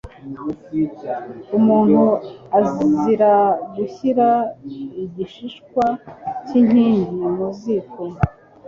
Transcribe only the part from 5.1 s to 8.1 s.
igishishwa cy’inkingi mu ziko,